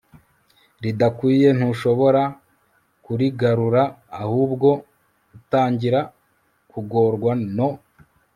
ridakwiye 0.83 1.49
ntushobora 1.57 2.23
kurigarura 3.05 3.83
ahubwo 4.21 4.69
utangira 5.37 5.99
kugorwa 6.71 7.31
no 7.55 7.69